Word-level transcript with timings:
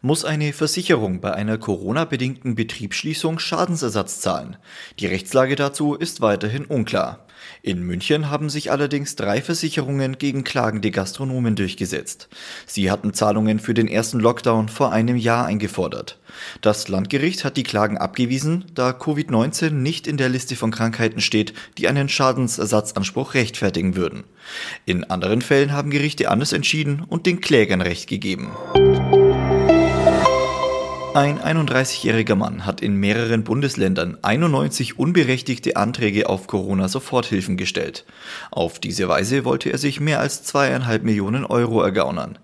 Muss 0.00 0.24
eine 0.24 0.52
Versicherung 0.52 1.20
bei 1.20 1.34
einer 1.34 1.58
Corona-bedingten 1.58 2.54
Betriebsschließung 2.54 3.40
Schadensersatz 3.40 4.20
zahlen? 4.20 4.56
Die 5.00 5.06
Rechtslage 5.06 5.56
dazu 5.56 5.94
ist 5.94 6.20
weiterhin 6.20 6.66
unklar. 6.66 7.26
In 7.62 7.82
München 7.82 8.30
haben 8.30 8.48
sich 8.48 8.70
allerdings 8.70 9.16
drei 9.16 9.42
Versicherungen 9.42 10.16
gegen 10.16 10.44
klagende 10.44 10.92
Gastronomen 10.92 11.56
durchgesetzt. 11.56 12.28
Sie 12.64 12.92
hatten 12.92 13.12
Zahlungen 13.12 13.58
für 13.58 13.74
den 13.74 13.88
ersten 13.88 14.20
Lockdown 14.20 14.68
vor 14.68 14.92
einem 14.92 15.16
Jahr 15.16 15.46
eingefordert. 15.46 16.20
Das 16.60 16.86
Landgericht 16.86 17.44
hat 17.44 17.56
die 17.56 17.64
Klagen 17.64 17.98
abgewiesen, 17.98 18.66
da 18.74 18.90
Covid-19 18.90 19.70
nicht 19.70 20.06
in 20.06 20.16
der 20.16 20.28
Liste 20.28 20.54
von 20.54 20.70
Krankheiten 20.70 21.20
steht, 21.20 21.54
die 21.76 21.88
einen 21.88 22.08
Schadensersatzanspruch 22.08 23.34
rechtfertigen 23.34 23.96
würden. 23.96 24.22
In 24.86 25.02
anderen 25.02 25.42
Fällen 25.42 25.72
haben 25.72 25.90
Gerichte 25.90 26.30
anders 26.30 26.52
entschieden 26.52 27.02
und 27.08 27.26
den 27.26 27.40
Klägern 27.40 27.80
Recht 27.80 28.08
gegeben. 28.08 28.50
Ein 31.18 31.40
31-jähriger 31.40 32.36
Mann 32.36 32.64
hat 32.64 32.80
in 32.80 32.94
mehreren 32.94 33.42
Bundesländern 33.42 34.18
91 34.22 35.00
unberechtigte 35.00 35.74
Anträge 35.74 36.28
auf 36.28 36.46
Corona-Soforthilfen 36.46 37.56
gestellt. 37.56 38.04
Auf 38.52 38.78
diese 38.78 39.08
Weise 39.08 39.44
wollte 39.44 39.68
er 39.72 39.78
sich 39.78 39.98
mehr 39.98 40.20
als 40.20 40.44
zweieinhalb 40.44 41.02
Millionen 41.02 41.44
Euro 41.44 41.82
ergaunern. 41.82 42.38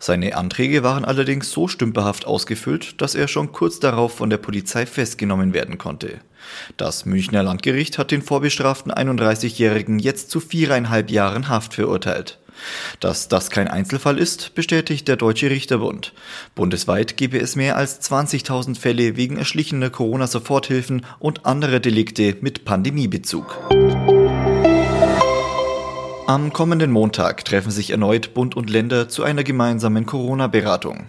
Seine 0.00 0.36
Anträge 0.36 0.82
waren 0.82 1.04
allerdings 1.04 1.52
so 1.52 1.68
stümperhaft 1.68 2.26
ausgefüllt, 2.26 3.00
dass 3.00 3.14
er 3.14 3.28
schon 3.28 3.52
kurz 3.52 3.78
darauf 3.78 4.16
von 4.16 4.28
der 4.28 4.38
Polizei 4.38 4.86
festgenommen 4.86 5.54
werden 5.54 5.78
konnte. 5.78 6.18
Das 6.76 7.06
Münchner 7.06 7.44
Landgericht 7.44 7.96
hat 7.96 8.10
den 8.10 8.22
vorbestraften 8.22 8.90
31-Jährigen 8.90 10.00
jetzt 10.00 10.32
zu 10.32 10.40
viereinhalb 10.40 11.12
Jahren 11.12 11.48
Haft 11.48 11.74
verurteilt. 11.74 12.40
Dass 13.00 13.28
das 13.28 13.50
kein 13.50 13.68
Einzelfall 13.68 14.18
ist, 14.18 14.54
bestätigt 14.54 15.08
der 15.08 15.16
Deutsche 15.16 15.50
Richterbund. 15.50 16.12
Bundesweit 16.54 17.16
gebe 17.16 17.38
es 17.38 17.56
mehr 17.56 17.76
als 17.76 18.00
20.000 18.10 18.78
Fälle 18.78 19.16
wegen 19.16 19.36
erschlichener 19.36 19.90
Corona-Soforthilfen 19.90 21.04
und 21.18 21.46
anderer 21.46 21.80
Delikte 21.80 22.36
mit 22.40 22.64
Pandemiebezug. 22.64 23.58
Am 26.28 26.52
kommenden 26.52 26.90
Montag 26.90 27.44
treffen 27.44 27.70
sich 27.70 27.90
erneut 27.90 28.34
Bund 28.34 28.56
und 28.56 28.68
Länder 28.68 29.08
zu 29.08 29.22
einer 29.22 29.44
gemeinsamen 29.44 30.06
Corona-Beratung. 30.06 31.06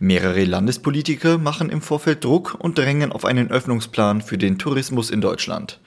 Mehrere 0.00 0.44
Landespolitiker 0.44 1.38
machen 1.38 1.70
im 1.70 1.80
Vorfeld 1.80 2.24
Druck 2.24 2.56
und 2.58 2.76
drängen 2.76 3.12
auf 3.12 3.24
einen 3.24 3.52
Öffnungsplan 3.52 4.22
für 4.22 4.38
den 4.38 4.58
Tourismus 4.58 5.10
in 5.10 5.20
Deutschland. 5.20 5.78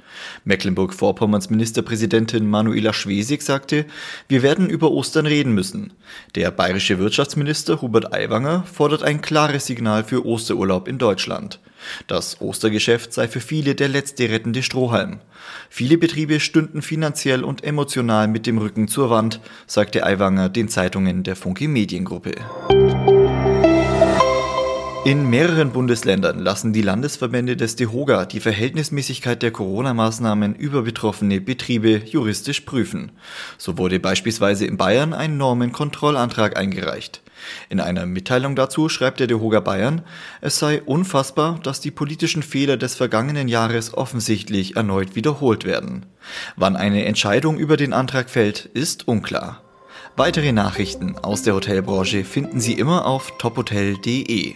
Mecklenburg-Vorpommerns 0.44 1.50
Ministerpräsidentin 1.50 2.50
Manuela 2.50 2.94
Schwesig 2.94 3.42
sagte, 3.42 3.86
wir 4.28 4.44
werden 4.44 4.70
über 4.70 4.92
Ostern 4.92 5.26
reden 5.26 5.54
müssen. 5.54 5.94
Der 6.36 6.52
bayerische 6.52 7.00
Wirtschaftsminister 7.00 7.82
Hubert 7.82 8.14
Aiwanger 8.14 8.64
fordert 8.72 9.04
ein 9.04 9.22
klares 9.22 9.66
Signal 9.66 10.04
für 10.04 10.26
Osterurlaub 10.26 10.88
in 10.88 10.98
Deutschland. 10.98 11.60
Das 12.08 12.42
Ostergeschäft 12.42 13.14
sei 13.14 13.28
für 13.28 13.40
viele 13.40 13.76
der 13.76 13.88
letzte 13.88 14.30
rettende 14.30 14.64
Strohhalm. 14.64 15.20
Viele 15.70 15.98
Betriebe 15.98 16.40
stünden 16.40 16.82
finanziell 16.82 17.44
und 17.44 17.64
emotional 17.64 18.28
mit 18.28 18.46
dem 18.46 18.58
Rücken 18.58 18.88
zur 18.88 19.10
Wand, 19.10 19.40
sagte 19.66 20.06
Aiwanger 20.06 20.50
den 20.50 20.68
Zeitungen 20.68 21.24
der 21.24 21.36
Funke 21.36 21.68
Mediengruppe. 21.68 22.36
In 25.06 25.30
mehreren 25.30 25.72
Bundesländern 25.72 26.40
lassen 26.40 26.74
die 26.74 26.82
Landesverbände 26.82 27.56
des 27.56 27.78
DEHOGA 27.78 28.26
die 28.26 28.42
Verhältnismäßigkeit 28.42 29.42
der 29.42 29.52
Corona-Maßnahmen 29.52 30.56
über 30.56 30.82
betroffene 30.82 31.40
Betriebe 31.40 32.02
juristisch 32.06 32.62
prüfen. 32.62 33.14
So 33.58 33.78
wurde 33.78 34.02
beispielsweise 34.02 34.66
in 34.66 34.76
Bayern 34.76 35.14
ein 35.14 35.38
Normenkontrollantrag 35.38 36.58
eingereicht. 36.58 37.22
In 37.70 37.80
einer 37.80 38.06
Mitteilung 38.06 38.58
dazu 38.58 38.90
schreibt 38.90 39.22
der 39.22 39.28
DEHOGA 39.28 39.62
Bayern, 39.62 40.02
es 40.42 40.60
sei 40.60 40.82
unfassbar, 40.82 41.62
dass 41.64 41.80
die 41.80 41.92
politischen 41.92 42.44
Fehler 42.44 42.76
des 42.76 42.96
vergangenen 42.96 43.48
Jahres 43.48 43.94
offensichtlich 43.94 44.76
erneut 44.76 45.16
wiederholt 45.16 45.64
werden. 45.64 46.06
Wann 46.58 46.76
eine 46.76 47.06
Entscheidung 47.06 47.58
über 47.58 47.78
den 47.78 47.94
Antrag 47.94 48.30
fällt, 48.30 48.66
ist 48.66 49.08
unklar. 49.08 49.64
Weitere 50.18 50.52
Nachrichten 50.52 51.18
aus 51.18 51.44
der 51.44 51.56
Hotelbranche 51.56 52.26
finden 52.26 52.60
Sie 52.60 52.74
immer 52.74 53.06
auf 53.06 53.32
tophotel.de. 53.38 54.56